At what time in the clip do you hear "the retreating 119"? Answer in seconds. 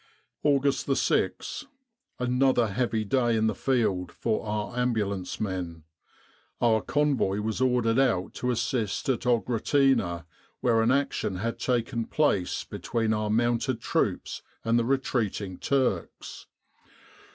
14.79-15.59